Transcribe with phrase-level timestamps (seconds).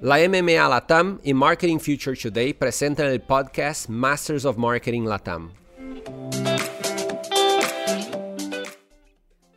[0.00, 5.52] La MMA Latam y Marketing Future Today presentan el podcast Masters of Marketing Latam.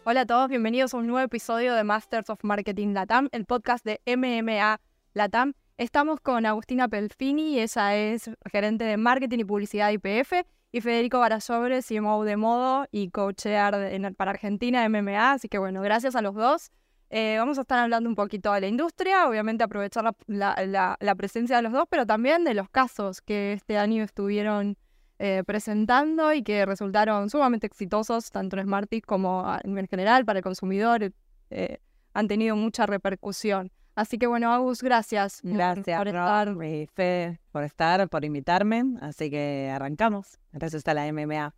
[0.03, 3.83] Hola a todos, bienvenidos a un nuevo episodio de Masters of Marketing Latam, el podcast
[3.83, 4.79] de MMA
[5.13, 5.53] Latam.
[5.77, 11.19] Estamos con Agustina Pelfini, ella es gerente de marketing y publicidad de IPF, y Federico
[11.19, 13.75] Barasobre, CMO de Modo y coachear
[14.15, 15.33] para Argentina MMA.
[15.33, 16.71] Así que bueno, gracias a los dos.
[17.13, 21.61] Eh, vamos a estar hablando un poquito de la industria, obviamente aprovechar la, presencia de
[21.61, 24.77] los dos, pero también de los casos que este año estuvieron
[25.19, 30.43] eh, presentando y que resultaron sumamente exitosos, tanto en Smarties como en general para el
[30.43, 31.11] consumidor.
[31.49, 31.79] Eh,
[32.13, 33.71] han tenido mucha repercusión.
[33.93, 35.41] Así que bueno, Agus, gracias.
[35.43, 36.55] Gracias por estar.
[36.93, 38.85] Fe, por estar, por invitarme.
[39.01, 40.39] Así que arrancamos.
[40.53, 41.53] Gracias a la MMA.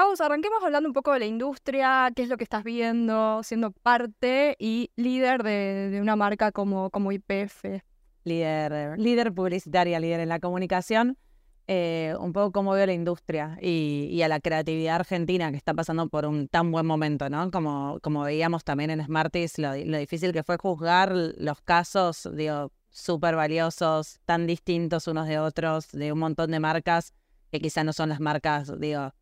[0.00, 3.72] Agus, arranquemos hablando un poco de la industria, qué es lo que estás viendo, siendo
[3.72, 7.64] parte y líder de, una marca como, como IPF.
[8.22, 11.18] Líder, líder publicitaria, líder en la comunicación.
[11.66, 16.08] Eh, un poco cómo veo la industria y, a la creatividad argentina que está pasando
[16.08, 17.50] por un tan buen momento, ¿no?
[17.50, 23.34] Como, como veíamos también en Smarties, lo, difícil que fue juzgar los casos, digo, súper
[23.34, 27.14] valiosos, tan distintos unos de otros, de un montón de marcas
[27.50, 29.12] que quizás no son las marcas, digo,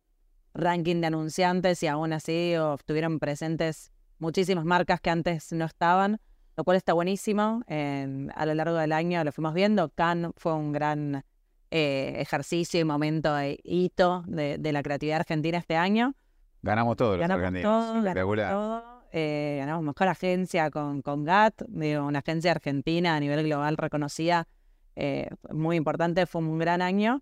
[0.57, 6.19] ranking de anunciantes y aún así estuvieron presentes muchísimas marcas que antes no estaban,
[6.57, 7.63] lo cual está buenísimo.
[7.67, 9.89] a lo largo del año lo fuimos viendo.
[9.89, 11.23] Cannes fue un gran
[11.69, 16.15] eh, ejercicio y momento e hito de, la creatividad argentina este año.
[16.61, 18.03] Ganamos todos ganamos los argentinos.
[18.03, 18.97] ganamos todo.
[19.11, 24.47] Eh, ganamos mejor agencia con, con GAT, una agencia argentina a nivel global reconocida,
[24.95, 27.21] eh, muy importante, fue un gran año.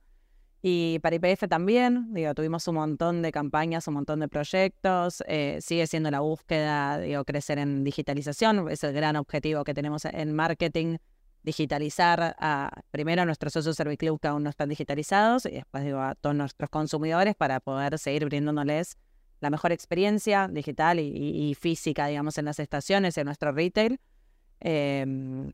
[0.67, 5.23] Y para IPF también, digo, tuvimos un montón de campañas, un montón de proyectos,
[5.59, 10.33] sigue siendo la búsqueda, digo, crecer en digitalización, es el gran objetivo que tenemos en
[10.33, 10.97] marketing,
[11.44, 15.99] digitalizar a, primero a nuestros socios Serviclub que aún no están digitalizados y después digo,
[15.99, 18.97] a todos nuestros consumidores para poder seguir brindándoles
[19.41, 24.00] la mejor experiencia digital y, física, digamos, en las estaciones, en nuestro retail.
[24.62, 25.51] Em,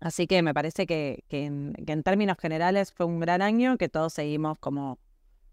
[0.00, 4.58] así que me parece que, en, términos generales fue un gran año, que todos seguimos
[4.58, 4.98] como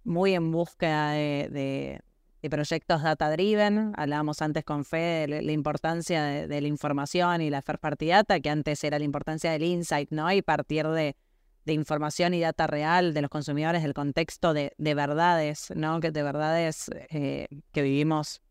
[0.04, 2.02] muy en búsqueda de,
[2.42, 3.94] y proyectos data driven.
[3.98, 8.40] Hablábamos antes con Fe de la importancia de, la información y la first party data,
[8.40, 10.32] que antes era la importancia del insight, ¿no?
[10.32, 11.16] Y partir de,
[11.66, 16.00] información y data real de los consumidores, del contexto de, verdades, ¿no?
[16.00, 18.42] Que de verdades eh, que vivimos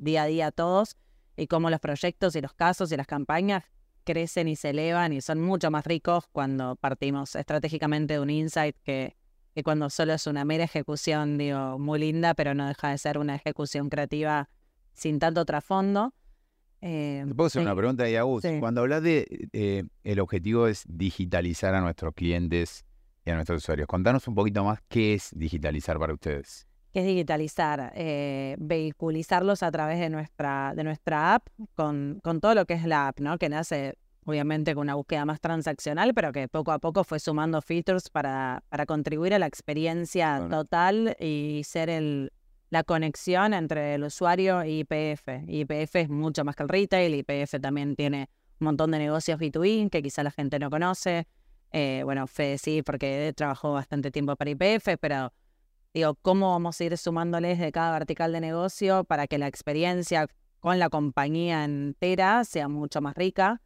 [0.00, 0.96] día a día todos
[1.36, 3.64] y cómo los proyectos y los casos y las campañas
[4.02, 8.76] crecen y se elevan y son mucho más ricos cuando partimos estratégicamente de un insight
[8.82, 9.16] que,
[9.54, 13.18] que cuando solo es una mera ejecución, digo, muy linda, pero no deja de ser
[13.18, 14.48] una ejecución creativa
[14.94, 16.14] sin tanto trasfondo.
[16.80, 18.44] Eh, ¿Te puedo hacer una pregunta ahí, Agus?
[18.58, 22.84] Cuando hablas de eh, el objetivo es digitalizar a nuestros clientes
[23.24, 26.66] y a nuestros usuarios, contanos un poquito más qué es digitalizar para ustedes.
[26.92, 27.92] ¿Qué es digitalizar?
[27.94, 32.84] Eh, vehiculizarlos a través de nuestra, de nuestra app con, con todo lo que es
[32.84, 33.38] la app, ¿no?
[33.38, 37.60] Que nace obviamente con una búsqueda más transaccional, pero que poco a poco fue sumando
[37.60, 42.32] features para, para contribuir a la experiencia total y ser el,
[42.70, 45.28] la conexión entre el usuario y IPF.
[45.48, 48.28] IPF es mucho más que el retail, IPF también tiene
[48.60, 51.26] un montón de negocios B2B que quizá la gente no conoce.
[51.72, 55.32] Eh, bueno, Fede sí, porque trabajó bastante tiempo para IPF, pero
[55.94, 60.26] digo, ¿cómo vamos a ir sumándoles de cada vertical de negocio para que la experiencia
[60.60, 63.60] con la compañía entera sea mucho más rica?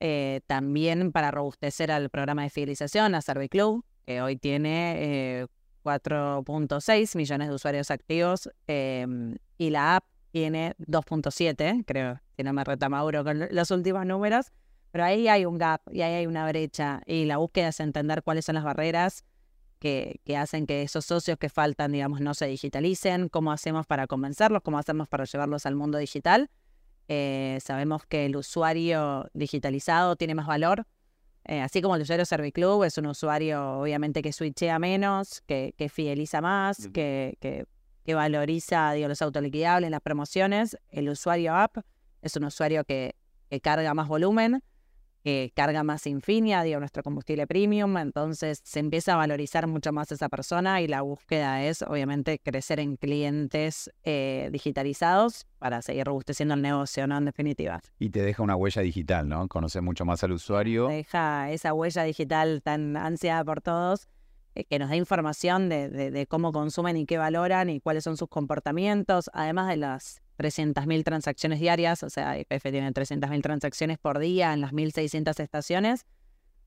[0.00, 3.20] Eh, también para robustecer al programa de fidelización, a
[3.50, 5.46] Club, que hoy tiene
[5.84, 12.52] 4.6 eh, millones de usuarios activos em, y la app tiene 2.7, creo, si no
[12.52, 14.52] me reta Mauro con los últimos números,
[14.90, 18.22] pero ahí hay un gap y ahí hay una brecha y la búsqueda es entender
[18.22, 19.24] cuáles son las barreras
[19.80, 24.06] que, que, hacen que esos socios que faltan, digamos, no se digitalicen, cómo hacemos para
[24.06, 26.48] convencerlos, cómo hacemos para llevarlos al mundo digital
[27.12, 30.86] eh, sabemos que el usuario digitalizado tiene más valor.
[31.44, 36.40] Eh, así como el usuario Serviclub es un usuario, obviamente, que switchea menos, que, fideliza
[36.40, 40.78] más, que, que, valoriza digo, los autoliquidables, las promociones.
[40.88, 41.78] El usuario app
[42.22, 43.16] es un usuario que,
[43.48, 44.62] que carga más volumen
[45.54, 50.28] carga más Infinia, digo, nuestro combustible premium, entonces se empieza a valorizar mucho más esa
[50.28, 56.62] persona y la búsqueda es obviamente crecer en clientes eh, digitalizados para seguir robusteciendo el
[56.62, 57.18] negocio, ¿no?
[57.18, 57.80] En definitiva.
[57.98, 59.46] Y te deja una huella digital, ¿no?
[59.48, 60.88] Conocer mucho más al usuario.
[60.88, 64.08] deja esa huella digital tan ansiada por todos
[64.54, 68.16] eh, que nos da información de, de, cómo consumen y qué valoran y cuáles son
[68.16, 74.18] sus comportamientos, además de las 300.000 transacciones diarias, o sea, IPF tiene 300.000 transacciones por
[74.18, 76.06] día en las 1.600 estaciones,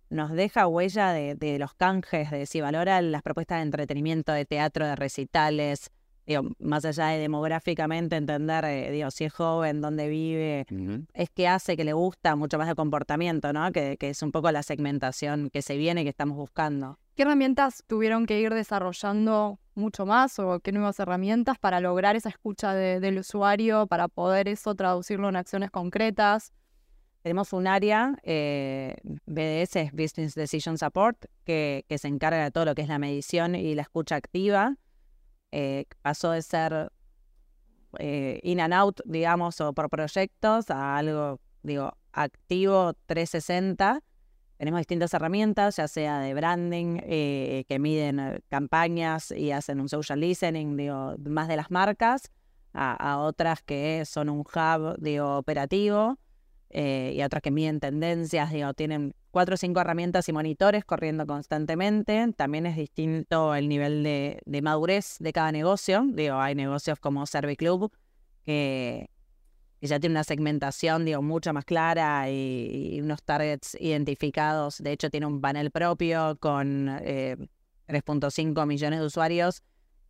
[0.09, 4.85] nos deja huella de, los canjes, de si valora las propuestas de entretenimiento, de teatro,
[4.85, 5.89] de recitales,
[6.25, 10.65] digo, más allá de demográficamente entender, eh, digo, si es joven, dónde vive,
[11.13, 13.71] es que hace, que le gusta, mucho más de comportamiento, ¿no?
[13.71, 16.97] Que, que, es un poco la segmentación que se viene, que estamos buscando.
[17.15, 22.29] ¿Qué herramientas tuvieron que ir desarrollando mucho más o qué nuevas herramientas para lograr esa
[22.29, 26.53] escucha del usuario, para poder eso traducirlo en acciones concretas?
[27.21, 28.95] Tenemos un área, eh,
[29.25, 33.55] BDS, Business Decision Support, que, que, se encarga de todo lo que es la medición
[33.55, 34.75] y la escucha activa.
[35.55, 36.91] Eh, pasó de ser
[37.99, 44.01] eh, in and out, digamos, o por proyectos a algo, digo, activo 360
[44.63, 49.89] tenemos distintas herramientas, ya sea de branding, eh, que miden eh, campañas y hacen un
[49.89, 52.31] social listening, digo, más de las marcas,
[52.71, 56.17] a, otras que son un hub, digo, operativo,
[56.73, 61.25] eh, y otras que miden tendencias, digo, tienen cuatro o cinco herramientas y monitores corriendo
[61.25, 62.33] constantemente.
[62.35, 66.03] También es distinto el nivel de, de madurez de cada negocio.
[66.07, 67.91] Digo, hay negocios como Serviclub
[68.45, 69.09] que
[69.83, 74.77] que ya tiene una segmentación, digo, mucho más clara y, unos targets identificados.
[74.77, 79.61] De hecho, tiene un panel propio con 3.5 eh, millones de usuarios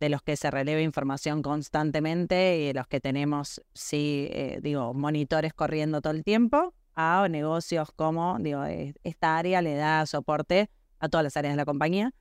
[0.04, 4.92] de los que se releva información constantemente y de los que tenemos, sí, eh, digo,
[4.92, 8.62] monitores corriendo todo el tiempo, a negocios como, digo,
[9.02, 10.68] esta área le da soporte
[10.98, 12.12] a todas las áreas de la compañía.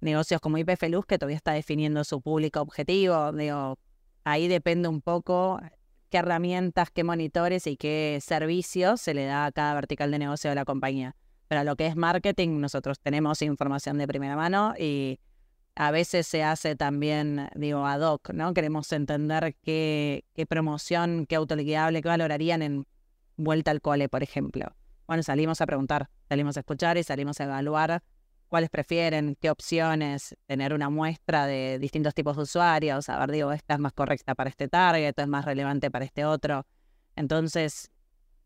[0.00, 3.78] Negocios como IPF Luz, que todavía está definiendo su público objetivo, digo,
[4.24, 5.60] ahí depende un poco
[6.08, 10.48] qué herramientas, qué monitores y qué servicios se le da a cada vertical de negocio
[10.48, 11.14] de la compañía.
[11.46, 15.20] Pero lo que es marketing, nosotros tenemos información de primera mano y
[15.78, 18.52] a veces se hace también, digo, ad hoc, ¿no?
[18.52, 22.84] Queremos entender qué, qué promoción, qué autoliquidable, qué valorarían en
[23.36, 24.74] vuelta al cole, por ejemplo.
[25.06, 28.02] Bueno, salimos a preguntar, salimos a escuchar y salimos a evaluar
[28.48, 33.52] cuáles prefieren, qué opciones, tener una muestra de distintos tipos de usuarios, a ver, digo,
[33.52, 36.66] esta es más correcta para este target, es más relevante para este otro.
[37.14, 37.92] Entonces,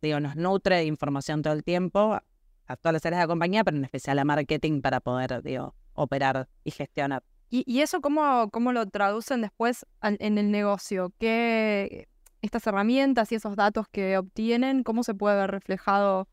[0.03, 2.21] digo, nos nutre de información todo el tiempo
[2.67, 5.75] a todas las áreas de la compañía, pero en especial a marketing para poder, digo,
[5.95, 7.23] operar y gestionar.
[7.51, 11.13] ¿Y, eso cómo, cómo lo traducen después en el negocio?
[11.19, 12.09] ¿Qué
[12.41, 16.29] estas herramientas y esos datos que obtienen, cómo se puede ver reflejado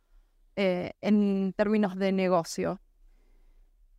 [0.56, 2.82] eh, en términos de negocio?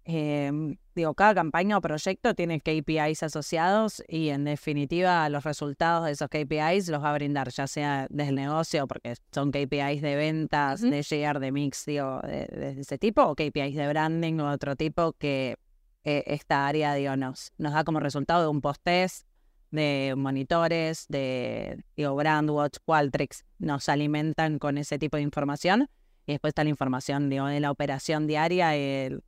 [0.05, 6.13] Em, digo, cada campaña o proyecto tiene KPIs asociados y en definitiva los resultados de
[6.13, 10.17] esos KPIs los va a brindar, ya sea desde el negocio, porque son KPIs de
[10.17, 14.75] ventas, de share, de mix, digo, de, ese tipo, o KPIs de branding o otro
[14.75, 15.57] tipo que
[16.05, 19.27] eh, esta área, digo, nos, nos da como resultado de un post-test,
[19.71, 25.89] de monitores, de, digo, Brandwatch, Qualtrics, nos alimentan con ese tipo de información
[26.27, 28.73] y después está la información digo, de la operación diaria,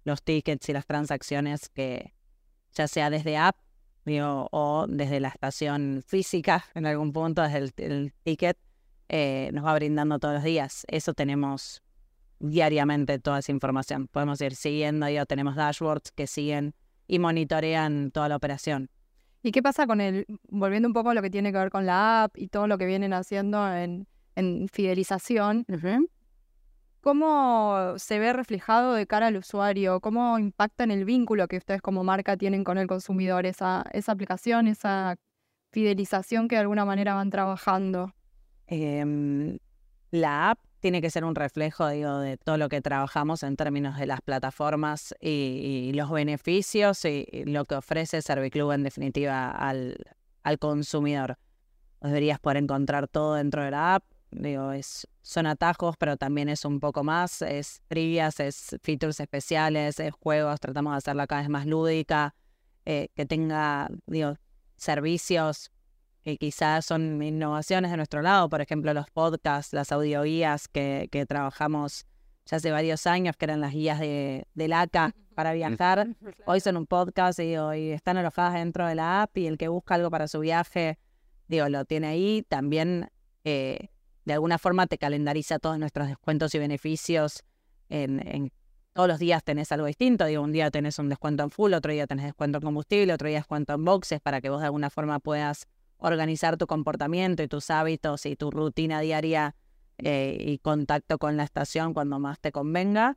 [0.05, 2.15] los tickets y las transacciones que
[2.73, 3.57] ya sea desde app
[4.05, 8.59] digo, o desde la estación física en algún punto, desde el, ticket,
[9.09, 10.85] eh, nos va brindando todos los días.
[10.89, 11.83] Eso tenemos
[12.41, 14.09] diariamente toda esa información.
[14.09, 16.75] Podemos ir siguiendo, digo, tenemos dashboards que siguen
[17.07, 18.91] y monitorean toda la operación.
[19.43, 21.85] ¿Y qué pasa con el, volviendo un poco a lo que tiene que ver con
[21.85, 24.07] la app y todo lo que vienen haciendo en,
[24.73, 25.67] fidelización?
[27.03, 30.01] ¿Cómo se ve reflejado de cara al usuario?
[30.01, 34.69] ¿Cómo impacta en el vínculo que ustedes como marca tienen con el consumidor, esa, aplicación,
[34.69, 35.17] esa
[35.73, 38.15] fidelización que de alguna manera van trabajando?
[38.69, 39.59] Em,
[40.13, 43.99] la app tiene que ser un reflejo, digo, de todo lo que trabajamos en términos
[43.99, 49.97] de las plataformas y, los beneficios y, lo que ofrece Serviclub en definitiva al,
[50.45, 51.37] al consumidor.
[52.01, 56.65] Deberías poder encontrar todo dentro de la app, Digo, es, son atajos, pero también es
[56.65, 61.51] un poco más, es trivias, es features especiales, es juegos, tratamos de hacerla cada vez
[61.51, 62.35] más lúdica,
[62.85, 64.37] eh, que tenga, digo,
[64.77, 65.71] servicios
[66.23, 71.27] que quizás son innovaciones de nuestro lado, por ejemplo, los podcasts, las audioguías que, que
[71.27, 72.07] trabajamos
[72.47, 76.09] ya hace varios años, que eran las guías de, del ACA para viajar.
[76.47, 79.69] Hoy son un podcast y hoy están alojadas dentro de la app y el que
[79.69, 80.99] busca algo para su viaje,
[81.49, 82.45] digo, lo tiene ahí.
[82.49, 83.11] También
[83.45, 83.91] eh,
[84.25, 87.45] de alguna forma te calendariza todos nuestros descuentos y beneficios.
[87.89, 88.53] En,
[88.93, 90.27] todos los días tenés algo distinto.
[90.27, 93.29] Digo, un día tenés un descuento en full, otro día tenés descuento en combustible, otro
[93.29, 97.49] día descuento en boxes para que vos de alguna forma puedas organizar tu comportamiento y
[97.49, 99.55] tus hábitos y tu rutina diaria
[99.99, 103.17] eh, y contacto con la estación cuando más te convenga.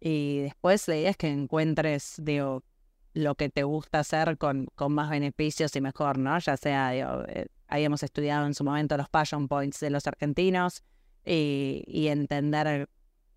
[0.00, 2.64] Y después la idea es que encuentres, digo,
[3.12, 6.38] lo que te gusta hacer con, con más beneficios y mejor, ¿no?
[6.38, 10.82] Ya sea, digo, eh, habíamos estudiado en su momento los passion points de los argentinos
[11.24, 12.88] y, y entender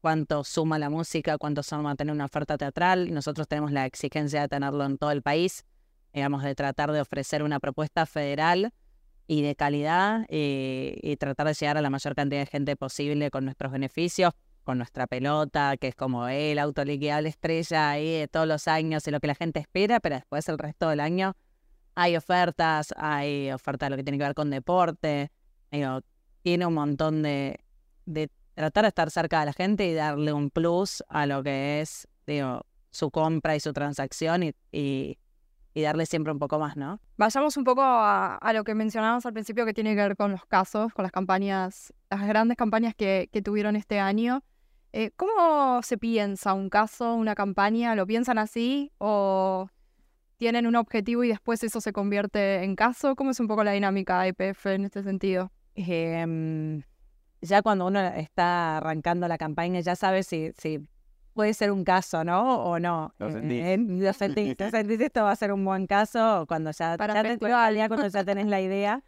[0.01, 3.13] cuánto suma la música, cuánto suma tener una oferta teatral.
[3.13, 5.65] Nosotros tenemos la exigencia de tenerlo en todo el país,
[6.13, 8.73] digamos, de tratar de ofrecer una propuesta federal
[9.27, 13.45] y de calidad y, tratar de llegar a la mayor cantidad de gente posible con
[13.45, 14.33] nuestros beneficios,
[14.63, 19.11] con nuestra pelota, que es como el autoliquidable estrella ahí de todos los años y
[19.11, 21.35] lo que la gente espera, pero después el resto del año
[21.99, 25.31] hay ofertas, hay ofertas de lo que tiene que ver con deporte,
[25.69, 27.59] tiene un montón de,
[28.53, 32.07] tratar de estar cerca de la gente y darle un plus a lo que es,
[32.25, 35.17] digo, su compra y su transacción y, y,
[35.75, 36.99] darle siempre un poco más, ¿no?
[37.15, 40.45] Vayamos un poco a, lo que mencionábamos al principio que tiene que ver con los
[40.45, 44.41] casos, con las campañas, las grandes campañas que, tuvieron este año.
[44.91, 47.95] Eh, ¿Cómo se piensa un caso, una campaña?
[47.95, 49.69] ¿Lo piensan así o
[50.39, 53.15] tienen un objetivo y después eso se convierte en caso?
[53.15, 55.51] ¿Cómo es un poco la dinámica de IPF en este sentido?
[55.75, 56.81] Eh,
[57.41, 60.79] ya cuando uno está arrancando la campaña, ya sabe si, si
[61.33, 62.63] puede ser un caso, ¿no?
[62.63, 63.13] O no.
[63.19, 64.01] Lo eh, sentís.
[64.01, 64.13] lo
[64.71, 65.01] sentís.
[65.01, 68.61] esto va a ser un buen caso cuando ya, Para ya, cuando ya tenés la
[68.61, 69.03] idea.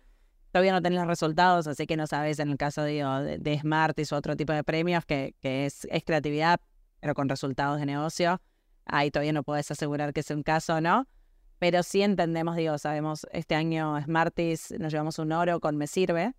[0.52, 3.60] Todavía no tenés los resultados, así que no sabes en el caso digo, de, de
[3.60, 6.60] Smarties u otro tipo de premios, que, que es, es creatividad,
[7.00, 8.42] pero con resultados de negocio.
[8.84, 11.08] Ahí todavía no puedes asegurar que es un caso o no.
[11.62, 16.34] Pero sí entendemos, digo, sabemos, este año Smarties nos llevamos un oro con Me Sirve,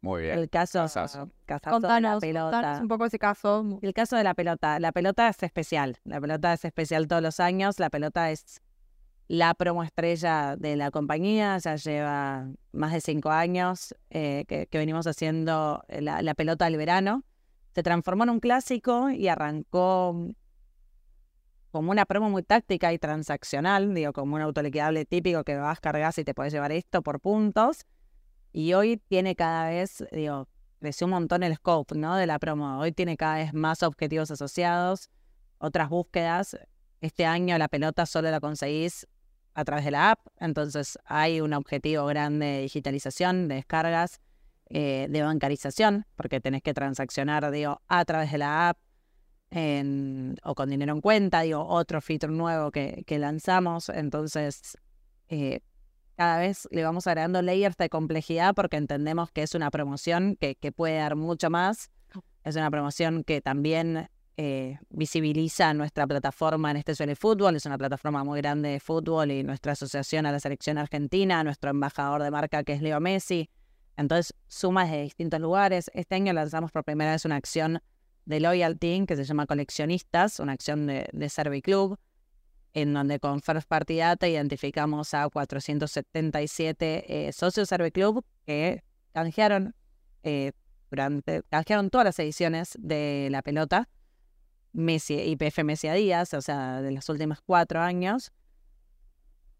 [0.00, 0.38] muy bien.
[0.38, 1.30] El caso, casazo.
[1.46, 2.78] contanos, de la pelota.
[2.80, 3.78] un poco ese caso.
[3.82, 4.80] El caso de la pelota.
[4.80, 5.98] La pelota es especial.
[6.04, 7.78] La pelota es especial todos los años.
[7.78, 8.62] La pelota es
[9.26, 11.58] la promo estrella de la compañía.
[11.58, 17.22] Ya lleva más de cinco años eh, que, venimos haciendo la, la, pelota del verano.
[17.74, 20.32] Se transformó en un clásico y arrancó
[21.70, 26.18] como una promo muy táctica y transaccional, digo, como un autoliquidable típico que vas, cargas
[26.18, 27.84] y te puedes llevar esto por puntos
[28.52, 30.48] y hoy tiene cada vez, digo,
[30.80, 32.16] creció un montón el scope, ¿no?
[32.16, 32.78] De la promo.
[32.78, 35.10] Hoy tiene cada vez más objetivos asociados,
[35.58, 36.56] otras búsquedas.
[37.00, 39.06] Este año la pelota solo la conseguís
[39.54, 44.20] a través de la app, entonces hay un objetivo grande de digitalización, de descargas,
[44.70, 48.78] eh, de bancarización, porque tenés que transaccionar, digo, a través de la app
[49.50, 53.88] o con dinero en cuenta, digo, otro feature nuevo que, que lanzamos.
[53.88, 54.76] Entonces,
[55.28, 55.60] eh,
[56.16, 60.56] cada vez le vamos agregando layers de complejidad porque entendemos que es una promoción que,
[60.72, 61.90] puede dar mucho más.
[62.42, 67.54] Es una promoción que también eh, visibiliza nuestra plataforma en este suele fútbol.
[67.54, 71.70] Es una plataforma muy grande de fútbol y nuestra asociación a la selección argentina, nuestro
[71.70, 73.48] embajador de marca que es Leo Messi.
[73.96, 75.88] Entonces, sumas de distintos lugares.
[75.94, 77.80] Este año lanzamos por primera vez una acción
[78.28, 81.98] de Loyalty que se llama Coleccionistas, una acción de, de Serviclub
[82.74, 89.74] en donde con First Party Data identificamos a 477 eh, socios Serve Club que canjearon
[90.22, 90.52] eh,
[90.90, 93.88] durante canjearon todas las ediciones de la pelota
[94.72, 98.30] Messi IPF Messi a Díaz, o sea, de los últimos cuatro años.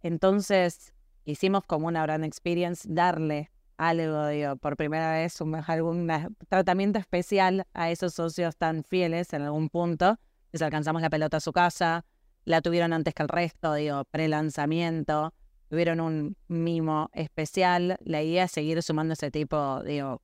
[0.02, 0.92] Entonces
[1.24, 6.10] hicimos como una brand experience darle algo, digo, por primera vez un, algún
[6.48, 10.18] tratamiento especial a esos socios tan fieles en algún punto.
[10.52, 12.04] Les alcanzamos la pelota a su casa,
[12.44, 15.32] la tuvieron antes que el resto, digo, pre-lanzamiento,
[15.68, 17.96] tuvieron un mimo especial.
[18.00, 20.22] La idea es seguir sumando ese tipo, digo,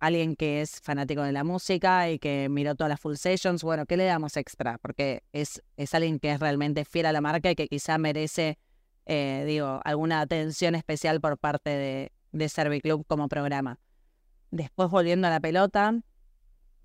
[0.00, 3.84] alguien que es fanático de la música y que miró todas las full sessions, bueno,
[3.86, 4.78] ¿qué le damos extra?
[4.78, 8.58] Porque es, es alguien que es realmente fiel a la marca y que quizá merece,
[9.04, 13.78] eh, digo, alguna atención especial por parte de, de Serviclub como programa.
[14.50, 16.00] Después volviendo a la pelota,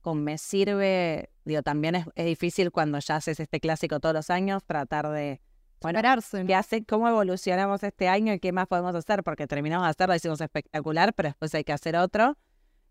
[0.01, 4.63] con Me Sirve Digo, también es, difícil cuando ya haces este clásico todos los años,
[4.63, 5.41] tratar de
[5.81, 5.99] bueno,
[6.45, 9.23] ¿qué hace, ¿Cómo evolucionamos este año y qué más podemos hacer?
[9.23, 12.37] Porque terminamos de hacerlo, hicimos espectacular, pero después hay que hacer otro.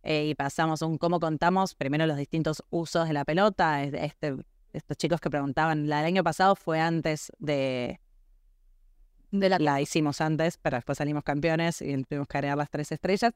[0.02, 3.84] Eh, y pasamos un cómo contamos primero los distintos usos de la pelota.
[3.84, 4.36] Este,
[4.72, 8.00] estos chicos que preguntaban, la del año pasado fue antes de,
[9.30, 12.92] de la, la hicimos antes, pero después salimos campeones y tuvimos que agregar las tres
[12.92, 13.32] estrellas.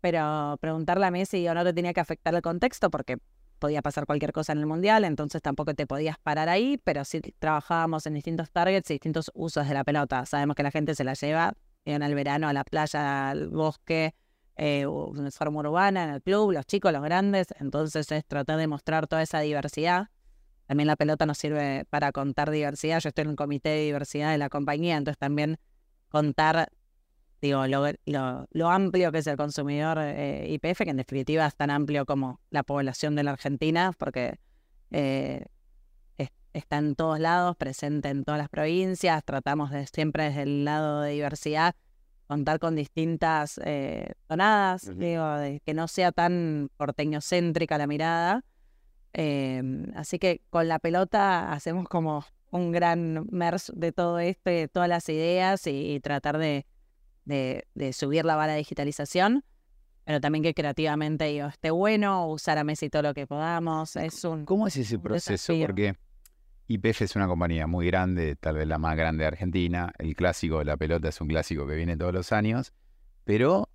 [0.00, 3.18] Pero preguntarle a Messi o no te tenía que afectar el contexto porque
[3.58, 7.20] podía pasar cualquier cosa en el mundial, entonces tampoco te podías parar ahí, pero sí
[7.38, 10.26] trabajábamos en distintos targets y distintos usos de la pelota.
[10.26, 14.14] Sabemos que la gente se la lleva en el verano a la playa, al bosque,
[14.56, 18.66] eh, una forma urbana, en el club, los chicos, los grandes, entonces es tratar de
[18.66, 20.08] mostrar toda esa diversidad.
[20.66, 23.00] También la pelota nos sirve para contar diversidad.
[23.00, 25.58] Yo estoy en un comité de diversidad de la compañía, entonces también
[26.08, 26.68] contar
[27.40, 27.86] digo, lo,
[28.50, 32.40] lo, amplio que es el consumidor eh, IPF, que en definitiva es tan amplio como
[32.50, 34.38] la población de la Argentina, porque
[34.90, 35.44] eh,
[36.52, 41.02] está en todos lados, presente en todas las provincias, tratamos de siempre desde el lado
[41.02, 41.76] de diversidad
[42.26, 48.44] contar con distintas eh, tonadas, digo, de que no sea tan porteñocéntrica la mirada.
[49.18, 54.68] Em, así que con la pelota hacemos como un gran merge de todo esto, de
[54.68, 56.66] todas las ideas y, tratar de,
[57.24, 59.42] de, subir la vara de digitalización,
[60.04, 63.96] pero también que creativamente esté bueno, usar a Messi todo lo que podamos.
[63.96, 65.54] Es un, ¿Cómo es ese proceso?
[65.62, 65.96] Porque
[66.68, 69.94] YPF es una compañía muy grande, tal vez la más grande de Argentina.
[69.96, 72.74] El clásico de la pelota es un clásico que viene todos los años,
[73.24, 73.70] pero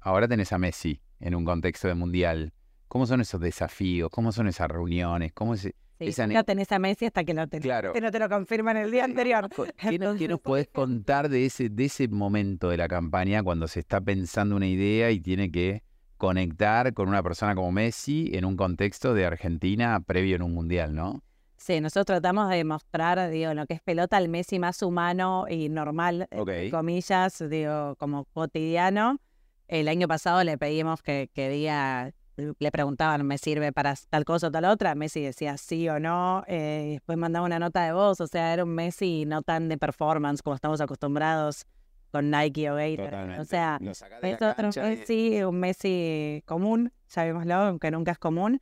[0.00, 2.52] ahora tenés a Messi en un contexto de mundial.
[2.92, 4.10] ¿Cómo son esos desafíos?
[4.10, 5.32] ¿Cómo son esas reuniones?
[5.32, 5.62] ¿Cómo es,
[5.98, 7.94] Sí, no tenés a Messi hasta que no te, claro.
[7.98, 9.48] no te lo confirman el día anterior.
[9.78, 14.02] ¿Qué, nos podés contar de ese, de ese momento de la campaña cuando se está
[14.02, 15.82] pensando una idea y tiene que
[16.18, 20.94] conectar con una persona como Messi en un contexto de Argentina previo en un mundial,
[20.94, 21.22] ¿no?
[21.56, 25.70] Sí, nosotros tratamos de mostrar, digo, lo que es pelota al Messi más humano y
[25.70, 26.28] normal,
[26.70, 29.18] comillas, digo, como cotidiano.
[29.66, 34.48] El año pasado le pedimos que, que diga le preguntaban, ¿me sirve para tal cosa
[34.48, 34.94] o tal otra?
[34.94, 36.44] Messi decía sí o no.
[36.46, 39.78] Eh, después mandaba una nota de voz, o sea, era un Messi no tan de
[39.78, 41.66] performance como estamos acostumbrados
[42.10, 43.40] con Nike o Gator.
[43.40, 43.78] O sea,
[44.22, 48.60] es otro Messi, un Messi común, sabémoslo, aunque nunca es común.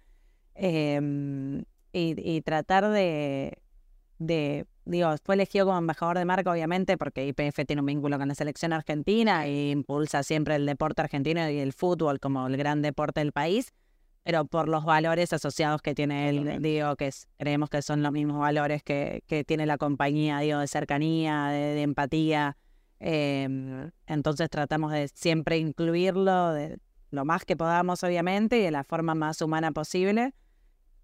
[0.55, 3.59] Em, y, tratar de,
[4.19, 8.29] de digo, fue elegido como embajador de marca, obviamente, porque IPF tiene un vínculo con
[8.29, 12.83] la selección argentina e impulsa siempre el deporte argentino y el fútbol como el gran
[12.83, 13.73] deporte del país,
[14.23, 18.39] pero por los valores asociados que tiene él, digo, que creemos que son los mismos
[18.39, 22.57] valores que, que tiene la compañía, digo, de cercanía, de, empatía.
[22.99, 26.79] Em, entonces tratamos de siempre incluirlo de
[27.11, 30.35] lo más que podamos, obviamente, y de la forma más humana posible.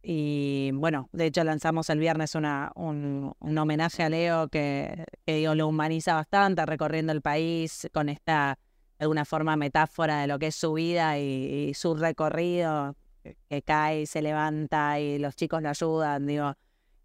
[0.08, 5.66] Y bueno, de hecho lanzamos el viernes una, un, homenaje a Leo que, que lo
[5.66, 8.56] humaniza bastante, recorriendo el país con esta,
[9.00, 12.94] de alguna forma, metáfora de lo que es su vida y, su recorrido,
[13.48, 16.54] que, cae y se levanta y los chicos lo ayudan, digo,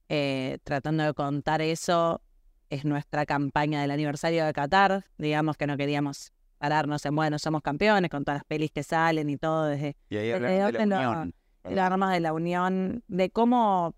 [0.07, 2.21] eh, tratando de contar eso,
[2.69, 7.63] es nuestra campaña del aniversario de Qatar, digamos que no queríamos pararnos en, bueno, somos
[7.63, 9.95] campeones con todas las pelis que salen y todo desde...
[10.07, 11.31] Y ahí de la
[11.63, 13.95] la arma de la unión, de cómo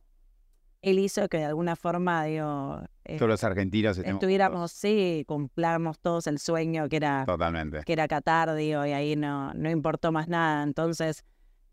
[0.82, 2.82] él hizo que de alguna forma, digo...
[3.06, 7.26] Eh, todos los argentinos estuviéramos, sí, cumplamos todos el sueño que era...
[7.26, 7.82] Totalmente.
[7.86, 10.64] Que era Qatar, digo, y ahí no, no importó más nada.
[10.64, 11.24] Entonces,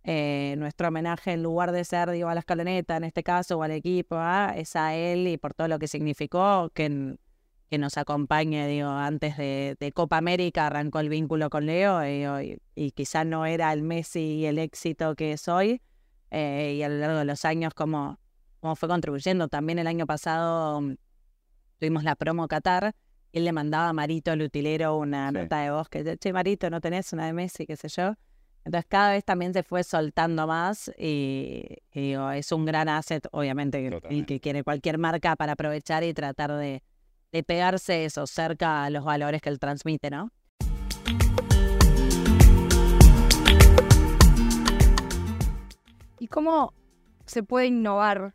[0.04, 3.62] eh, nuestro homenaje, en lugar de ser, digo, a la escaloneta, en este caso, o
[3.62, 4.54] al equipo, ¿ah?
[4.56, 7.16] es a él y por todo lo que significó, que
[7.70, 12.90] que nos acompañe, digo, antes de, Copa América arrancó el vínculo con Leo y, y,
[12.90, 15.80] quizá no era el Messi y el éxito que es hoy,
[16.32, 18.18] eh, y a lo largo de los años cómo,
[18.58, 19.46] cómo fue contribuyendo.
[19.46, 20.96] También el año pasado mm,
[21.78, 22.92] tuvimos la promo Qatar,
[23.30, 26.70] y él le mandaba a Marito, el utilero, una nota de voz que, che, Marito,
[26.70, 28.14] ¿no tenés una de Messi, qué sé yo?
[28.64, 34.26] Entonces cada vez también se fue soltando más y, es un gran asset, obviamente, el
[34.26, 36.82] que quiere cualquier marca para aprovechar y tratar de,
[37.32, 40.30] de pegarse eso cerca a los valores que él transmite, ¿no?
[46.18, 46.74] ¿Y cómo
[47.26, 48.34] se puede innovar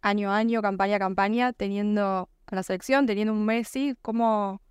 [0.00, 3.94] año a año, campaña a campaña, teniendo a la selección, teniendo un Messi?
[4.00, 4.62] ¿Cómo,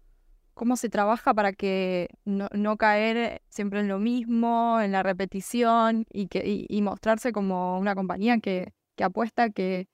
[0.53, 6.27] cómo se trabaja para que no, caer siempre en lo mismo, en la repetición y,
[6.27, 9.87] que, y, mostrarse como una compañía que, que apuesta, que,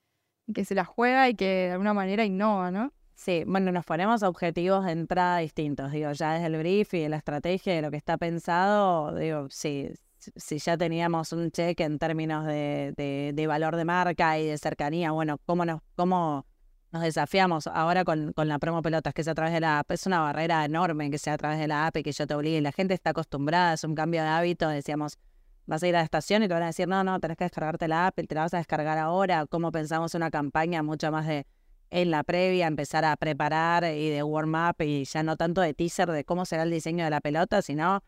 [0.53, 2.93] que se la juega y que de alguna manera innova, ¿no?
[3.19, 7.09] Sí, bueno, nos ponemos objetivos de entrada distintos, digo, ya desde el brief y de
[7.09, 9.89] la estrategia de lo que está pensado, digo, sí,
[10.37, 12.93] si ya teníamos un cheque en términos de,
[13.35, 16.45] de, valor de marca y de cercanía, bueno, ¿cómo nos, cómo
[16.93, 19.91] nos desafiamos ahora con, con la promo pelotas, que es a través de la app?
[19.91, 22.33] Es una barrera enorme que sea a través de la app y que yo te
[22.35, 22.61] obligue.
[22.61, 25.19] La gente está acostumbrada, es un cambio de hábito, decíamos,
[25.65, 27.43] vas a ir a la estación y te van a decir, no, no, tenés que
[27.43, 29.45] descargarte la app, te la vas a descargar ahora.
[29.45, 31.45] ¿Cómo pensamos una campaña mucho más de
[31.91, 35.73] en la previa, empezar a preparar y de warm up y ya no tanto de
[35.73, 38.03] teaser de cómo será el diseño de la pelota, sino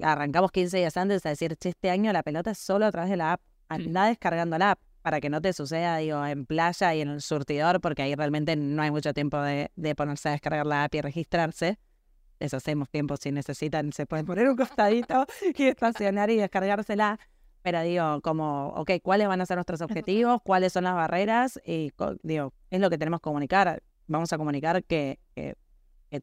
[0.00, 3.10] arrancamos 15 días antes a decir, che, este año la pelota es solo a través
[3.10, 6.94] de la app, anda descargando la app para que no te suceda, digo, en playa
[6.94, 10.32] y en el surtidor, porque ahí realmente no hay mucho tiempo de, de ponerse a
[10.32, 11.78] descargar la app y registrarse.
[12.40, 17.18] Eso hacemos tiempo si necesitan, se pueden poner un costadito y estacionar y descargársela.
[17.66, 20.40] Pero digo, como, ok, ¿cuáles van a ser nuestros objetivos?
[20.44, 21.60] ¿Cuáles son las barreras?
[21.66, 21.90] Y
[22.22, 23.82] digo, es lo que tenemos que comunicar.
[24.06, 25.56] Vamos a comunicar que, que,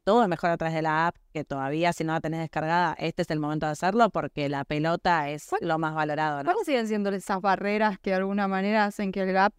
[0.02, 2.96] todo es mejor a través de la app, que todavía si no la tenés descargada,
[2.98, 6.38] este es el momento de hacerlo porque la pelota es lo más valorado.
[6.38, 6.44] ¿no?
[6.44, 9.52] ¿Cuáles siguen siendo esas barreras que de alguna manera hacen que el app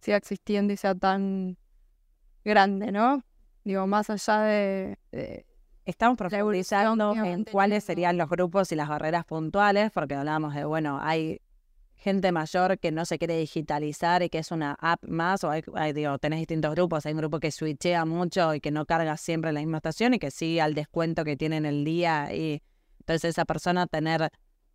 [0.00, 1.58] siga existiendo y sea tan
[2.44, 3.24] grande, ¿no?
[3.64, 4.98] Digo, más allá de,
[5.84, 11.00] Estamos profundizando en cuáles serían los grupos y las barreras puntuales, porque hablábamos de, bueno,
[11.02, 11.40] hay
[11.96, 15.92] gente mayor que no se quiere digitalizar y que es una app más, o hay,
[15.92, 19.52] digo, tenés distintos grupos, hay un grupo que switchea mucho y que no carga siempre
[19.52, 22.62] la misma estación y que sigue al descuento que tiene en el día y
[23.00, 24.30] entonces esa persona tener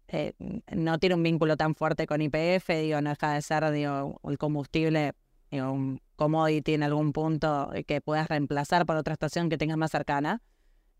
[0.09, 0.33] eh,
[0.73, 4.37] no tiene un vínculo tan fuerte con IPF, digo, no deja de ser, digo, el
[4.37, 5.13] combustible,
[5.51, 9.91] digo, un commodity en algún punto que puedas reemplazar por otra estación que tengas más
[9.91, 10.41] cercana.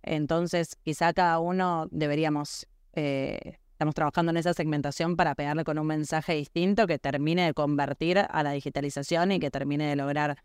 [0.03, 5.87] Entonces, quizá cada uno deberíamos, eh, estamos trabajando en esa segmentación para pegarle con un
[5.87, 10.37] mensaje distinto que termine de convertir a la digitalización y que termine de lograr,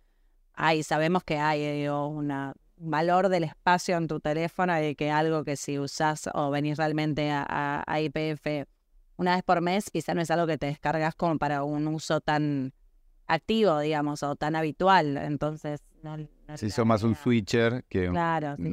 [0.54, 5.56] ay, sabemos que hay un valor del espacio en tu teléfono y que algo que
[5.56, 8.66] si usas o venís realmente a, IPF
[9.16, 12.20] una vez por mes, quizá no es algo que te descargas como para un uso
[12.20, 12.72] tan
[13.28, 15.16] activo, digamos, o tan habitual.
[15.16, 16.16] Entonces, no.
[16.56, 18.72] Se hizo más un switcher que claro, un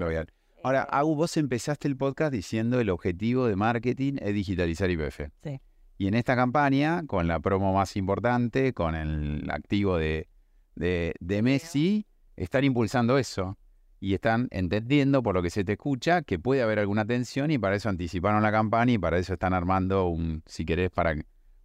[0.62, 5.22] Ahora, Agu, vos empezaste el podcast diciendo el objetivo de marketing es digitalizar IPF.
[5.42, 5.62] Sí.
[5.98, 10.28] Y en esta campaña, con la promo más importante, con el activo de,
[10.76, 13.58] de, Messi, están impulsando eso.
[14.02, 17.58] Y están entendiendo, por lo que se te escucha, que puede haber alguna tensión y
[17.58, 21.16] para eso anticiparon la campaña y para eso están armando un, si querés, para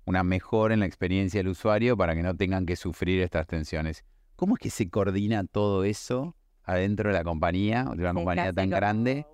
[0.04, 4.04] una mejora en la experiencia del usuario para que no tengan que sufrir estas tensiones.
[4.34, 8.70] ¿Cómo es que se coordina todo eso adentro de la compañía, de una compañía tan
[8.70, 9.26] grande.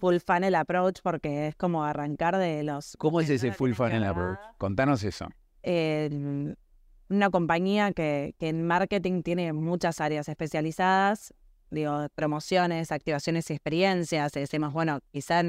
[0.00, 2.96] Full funnel approach porque es como arrancar de los...
[2.98, 4.38] ¿Cómo es ese full funnel approach?
[4.58, 5.28] Contanos eso.
[5.64, 11.34] una compañía que, que en marketing tiene muchas áreas especializadas,
[11.70, 15.42] digo, promociones, activaciones y experiencias, decimos, bueno, quizá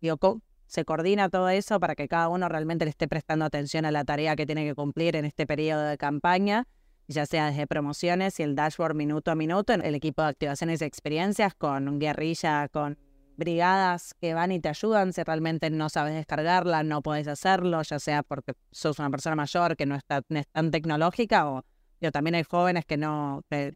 [0.00, 3.90] digo, se coordina todo eso para que cada uno realmente le esté prestando atención a
[3.90, 6.68] la tarea que tiene que cumplir en este periodo de campaña
[7.10, 10.84] ya sea desde promociones y el dashboard minuto a minuto, el equipo de activaciones y
[10.84, 12.98] experiencias con guerrilla, con
[13.36, 17.98] brigadas que van y te ayudan si realmente no sabes descargarla, no puedes hacerlo, ya
[17.98, 21.64] sea porque sos una persona mayor que no está tan tecnológica o
[22.00, 23.74] yo también hay jóvenes que no que,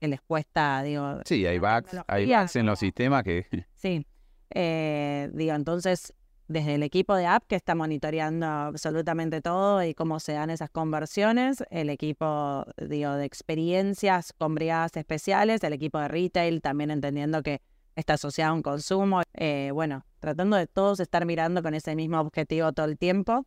[0.00, 1.20] les cuesta, digo.
[1.24, 3.46] Sí, hay bugs, hay bugs en los sistemas que.
[3.74, 4.06] Sí,
[4.50, 6.12] eh, digo, entonces
[6.48, 10.70] desde el equipo de app que está monitoreando absolutamente todo y cómo se dan esas
[10.70, 17.42] conversiones, el equipo digo, de experiencias con brigadas especiales, el equipo de retail también entendiendo
[17.42, 17.62] que
[17.96, 22.20] está asociado a un consumo, eh, bueno, tratando de todos estar mirando con ese mismo
[22.20, 23.46] objetivo todo el tiempo.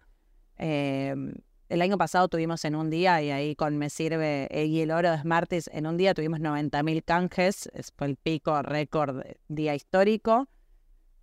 [0.57, 1.13] Eh,
[1.69, 5.11] el año pasado tuvimos en un día, y ahí con Me Sirve y el Oro
[5.11, 10.47] de Smarties, en un día tuvimos 90.000 canjes, fue el pico récord día histórico.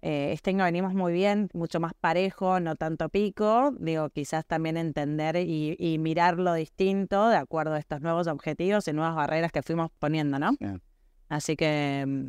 [0.06, 3.72] Eh, este año venimos muy bien, mucho más parejo, no tanto pico.
[3.78, 9.14] Digo, quizás también entender y, mirarlo distinto de acuerdo a estos nuevos objetivos y nuevas
[9.16, 10.50] barreras que fuimos poniendo, ¿no?
[11.30, 12.26] Así que mm,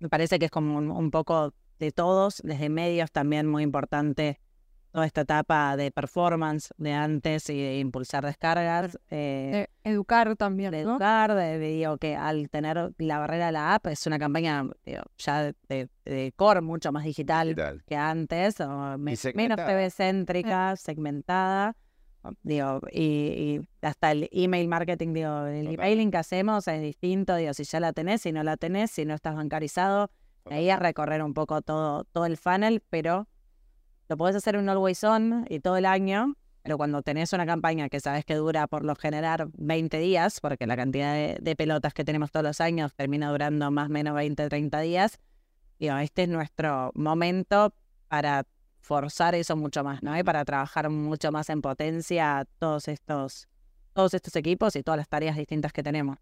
[0.00, 4.40] me parece que es como un poco de todos, desde medios también muy importante
[4.92, 8.98] toda esta etapa de performance de antes y de impulsar descargas.
[9.10, 10.70] Eh, educar también.
[10.70, 14.66] De educar, de, digo que al tener la barrera de la app es una campaña
[15.16, 21.74] ya de, core mucho más digital, que antes, o menos TV céntrica, segmentada.
[22.42, 27.64] Digo, y, hasta el email marketing, digo, el emailing que hacemos es distinto, digo, si
[27.64, 30.08] ya la tenés, si no la tenés, si no estás bancarizado,
[30.48, 33.26] ahí a recorrer un poco todo, todo el funnel, pero
[34.08, 37.88] lo podés hacer un always on y todo el año, pero cuando tenés una campaña
[37.88, 42.04] que sabes que dura por lo general 20 días, porque la cantidad de, pelotas que
[42.04, 45.18] tenemos todos los años termina durando más o menos 20, 30 días,
[45.78, 47.74] digo, este es nuestro momento
[48.08, 48.46] para
[48.80, 50.16] forzar eso mucho más, ¿no?
[50.16, 53.48] Y para trabajar mucho más en potencia todos estos,
[53.92, 56.18] todos estos equipos y todas las tareas distintas que tenemos.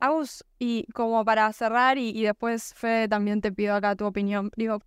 [0.00, 4.50] Agus, y como para cerrar, y, y después, Fede, también te pido acá tu opinión.
[4.56, 4.80] Digo,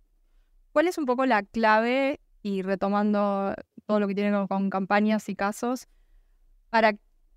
[0.72, 3.54] ¿Cuál es un poco la clave, y retomando
[3.86, 5.88] todo lo que tiene con, campañas y casos,
[6.70, 6.94] para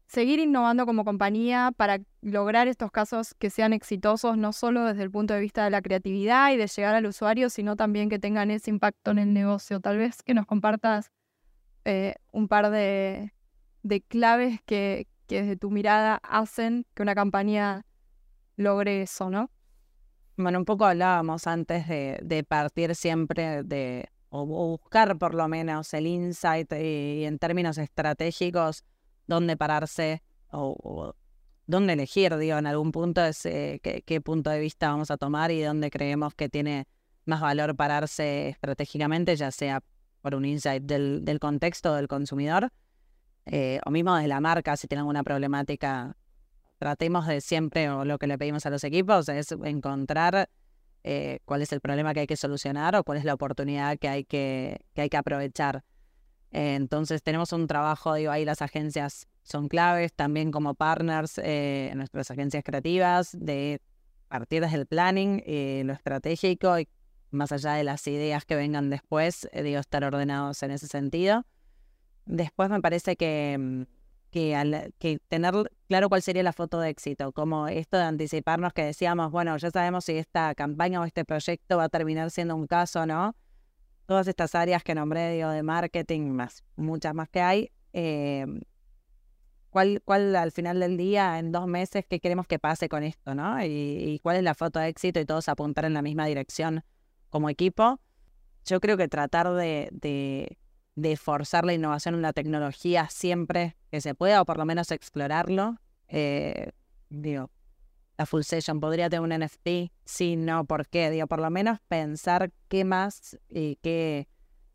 [0.07, 5.09] seguir innovando como compañía, para lograr estos casos que sean exitosos, no solo desde el
[5.09, 8.51] punto de vista de la creatividad y de llegar al usuario, sino también que tengan
[8.51, 9.79] ese impacto en el negocio?
[9.79, 11.09] Tal vez que nos compartas
[11.85, 13.33] eh, un par de,
[14.07, 17.85] claves que, que desde tu mirada hacen que una campaña
[18.55, 19.49] logre eso, ¿no?
[20.35, 26.07] Bueno, un poco hablábamos antes de, partir siempre de, o, buscar por lo menos el
[26.07, 28.83] insight y, en términos estratégicos,
[29.27, 31.13] dónde pararse o,
[31.67, 35.51] dónde elegir, digo, en algún punto es eh, qué, punto de vista vamos a tomar
[35.51, 36.87] y dónde creemos que tiene
[37.25, 39.81] más valor pararse estratégicamente, ya sea
[40.21, 42.71] por un insight del, del contexto del consumidor
[43.45, 46.17] eh, o mismo de la marca, si tiene alguna problemática
[46.83, 50.49] tratemos de siempre, o lo que le pedimos a los equipos, es encontrar
[51.05, 54.09] eh, cuál es el problema que hay que solucionar o cuál es la oportunidad que
[54.09, 55.85] hay que, que, hay que aprovechar.
[56.51, 62.29] entonces tenemos un trabajo, digo, ahí las agencias son claves, también como partners en nuestras
[62.31, 63.79] agencias creativas, de
[64.27, 65.41] partir desde el planning,
[65.87, 66.89] lo estratégico y
[67.31, 71.45] más allá de las ideas que vengan después, digo, estar ordenados en ese sentido.
[72.25, 73.85] Después me parece que
[74.33, 75.53] que, que tener
[75.87, 79.69] claro cuál sería la foto de éxito, como esto de anticiparnos que decíamos, bueno, ya
[79.69, 83.35] sabemos si esta campaña o este proyecto va a terminar siendo un caso o no.
[84.07, 88.45] Todas estas áreas que nombré, digo, de marketing, más muchas más que hay, eh,
[89.69, 93.35] ¿cuál, ¿cuál al final del día, en dos meses, qué queremos que pase con esto,
[93.35, 93.63] no?
[93.63, 96.83] Y, cuál es la foto de éxito y todos apuntar en la misma dirección
[97.29, 97.99] como equipo.
[98.65, 100.57] Yo creo que tratar de de
[101.17, 105.77] forzar la innovación en la tecnología siempre que se pueda, o por lo menos explorarlo.
[106.07, 106.71] Eh,
[107.09, 107.49] digo,
[108.17, 111.09] la Full Session podría tener un NFT, sí, no, ¿por qué?
[111.09, 114.27] Digo, por lo menos pensar qué más y qué,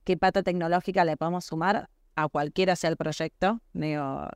[0.04, 3.60] qué pata tecnológica le podemos sumar a cualquiera sea el proyecto.
[3.72, 4.28] Digo,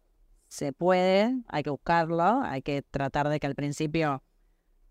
[0.49, 4.23] se puede, hay que buscarlo, hay que tratar de que al principio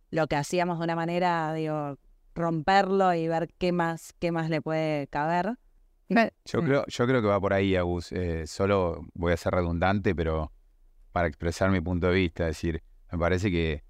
[0.10, 1.98] lo que hacíamos de una manera, digo,
[2.36, 5.58] romperlo y ver qué más, qué más le puede caber.
[6.46, 8.12] Yo, creo, yo creo que va por ahí, Agus.
[8.12, 10.52] Eh, solo voy a ser redundante, pero
[11.12, 13.84] para expresar mi punto de vista, es decir, me parece que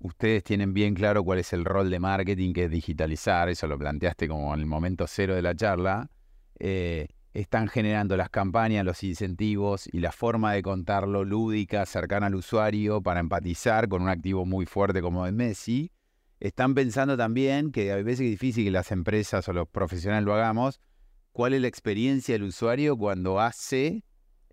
[0.00, 3.78] ustedes tienen bien claro cuál es el rol de marketing, que es digitalizar, eso lo
[3.78, 6.10] planteaste como en el momento cero de la charla.
[6.58, 12.34] Eh, están generando las campañas, los incentivos y la forma de contarlo lúdica, cercana al
[12.34, 15.92] usuario, para empatizar con un activo muy fuerte como el Messi.
[16.40, 20.34] Están pensando también que a veces es difícil que las empresas o los profesionales lo
[20.34, 20.80] hagamos,
[21.36, 24.02] cuál es la experiencia del usuario cuando hace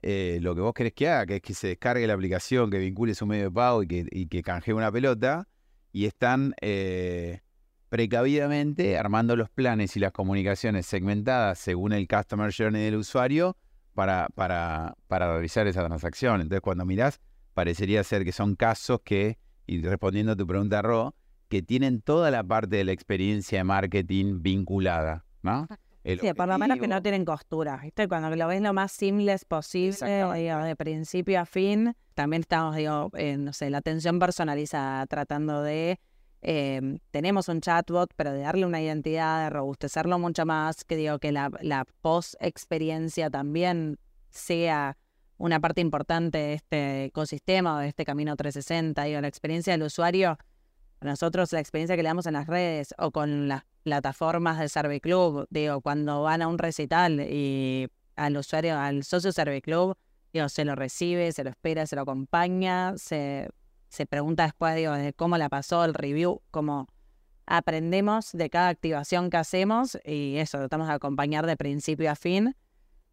[0.02, 2.78] eh, lo que vos querés que haga, que es que se descargue la aplicación, que
[2.78, 5.48] vincule su medio de pago y que, y que canjee una pelota,
[5.94, 7.40] y están eh,
[7.88, 13.56] precavidamente armando los planes y las comunicaciones segmentadas según el customer journey del usuario
[13.94, 16.42] para, para, para realizar esa transacción.
[16.42, 17.22] Entonces, cuando mirás,
[17.54, 21.16] parecería ser que son casos que, y respondiendo a tu pregunta, Ro,
[21.48, 25.66] que tienen toda la parte de la experiencia de marketing vinculada, ¿no?
[26.04, 28.08] Sí, por lo menos que no tienen costura, ¿viste?
[28.08, 33.46] Cuando lo ves lo más simples posible, de principio a fin, también estamos, digo, en,
[33.46, 36.00] no sé, la atención personalizada, tratando de,
[36.42, 41.20] em, tenemos un chatbot, pero de darle una identidad, de robustecerlo mucho más, que digo,
[41.20, 43.98] que la, la post-experiencia también
[44.30, 44.98] sea
[45.38, 49.84] una parte importante de este ecosistema o de este camino 360, digo, la experiencia del
[49.84, 50.38] usuario
[51.04, 55.48] nosotros la experiencia que le damos en las redes o con las plataformas de Serviclub,
[55.50, 59.98] digo, cuando van a un recital y al usuario, al socio Serviclub,
[60.32, 63.50] digo, se lo recibe, se lo espera, se lo acompaña, se,
[63.90, 66.88] se pregunta después, digo, de cómo la pasó, el review, cómo
[67.46, 72.56] aprendemos de cada activación que hacemos y eso, tratamos de acompañar de principio a fin.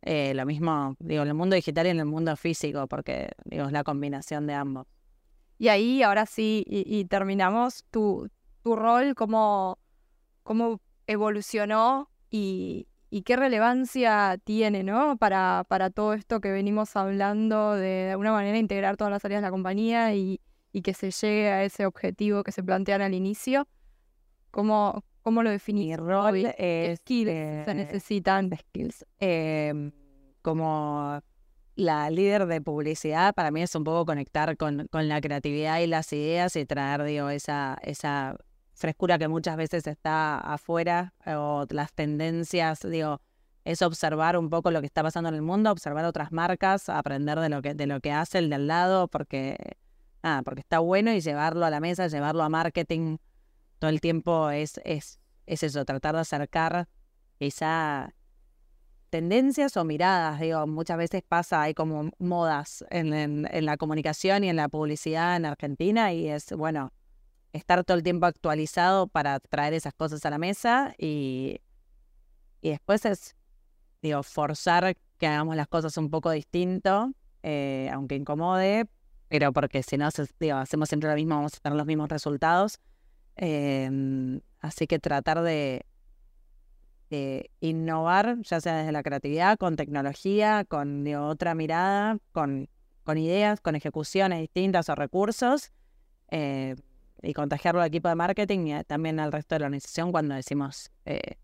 [0.02, 3.66] Eh, lo mismo, digo, en el mundo digital y en el mundo físico, porque digo,
[3.66, 4.86] es la combinación de ambos.
[5.60, 8.30] Y ahí, ahora sí, y, terminamos, tu,
[8.62, 9.78] tu rol, cómo,
[10.42, 12.86] cómo evolucionó y,
[13.26, 15.18] qué relevancia tiene, ¿no?
[15.18, 19.42] Para, para todo esto que venimos hablando, de, de alguna manera integrar todas las áreas
[19.42, 20.40] de la compañía y,
[20.82, 23.68] que se llegue a ese objetivo que se plantean al inicio.
[24.50, 25.88] ¿Cómo, cómo lo definís?
[25.88, 28.50] Mi rol es, ¿Qué skills se necesitan?
[28.56, 29.04] Skills.
[29.18, 29.92] Em,
[30.40, 31.20] como
[31.80, 35.86] la líder de publicidad para mí es un poco conectar con, con la creatividad y
[35.86, 38.36] las ideas y traer, digo, esa, esa
[38.74, 43.20] frescura que muchas veces está afuera o las tendencias, digo,
[43.64, 47.40] es observar un poco lo que está pasando en el mundo, observar otras marcas, aprender
[47.40, 49.56] de lo que, de lo que hace el de al lado, porque,
[50.44, 53.16] porque está bueno y llevarlo a la mesa, llevarlo a marketing
[53.78, 56.88] todo el tiempo es, es, es eso, tratar de acercar
[57.38, 58.12] quizá
[59.10, 64.48] tendencias o miradas, digo, muchas veces pasa, hay como modas en, en, la comunicación y
[64.48, 66.92] en la publicidad en Argentina y es, bueno,
[67.52, 71.60] estar todo el tiempo actualizado para traer esas cosas a la mesa y,
[72.62, 73.36] y después es,
[74.00, 78.86] digo, forzar que hagamos las cosas un poco distinto, eh, aunque incomode,
[79.28, 82.80] pero porque si no, digo, hacemos siempre lo mismo, vamos a tener los mismos resultados.
[83.36, 85.86] Em, así que tratar de,
[87.10, 92.68] eh, innovar, ya sea desde la creatividad, con tecnología, con otra mirada, con,
[93.02, 95.72] con, ideas, con ejecuciones distintas o recursos,
[96.30, 96.76] eh,
[97.22, 100.90] y contagiarlo al equipo de marketing y también al resto de la organización cuando decimos,
[101.04, 101.36] eh,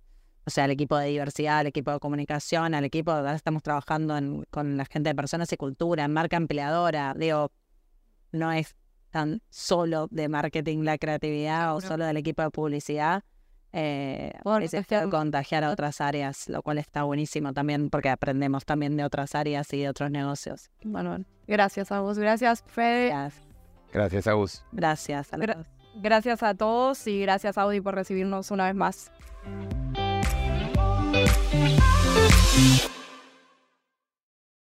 [0.45, 4.45] o sea, al equipo de diversidad, al equipo de comunicación, al equipo, ahora estamos trabajando
[4.51, 7.51] con la gente de personas y cultura, en marca empleadora, digo,
[8.33, 8.77] no es
[9.11, 13.25] tan solo de marketing la creatividad o solo del equipo de publicidad
[13.79, 14.33] eh,
[15.11, 19.71] contagiar a otras áreas, lo cual está buenísimo también porque aprendemos también de otras áreas
[19.75, 20.71] y de otros negocios.
[20.83, 23.13] Bueno, gracias a vos, gracias Fede.
[23.93, 24.65] Gracias, a vos.
[24.73, 25.29] Gracias
[25.97, 29.13] Gracias a todos y gracias Audi por recibirnos una vez más.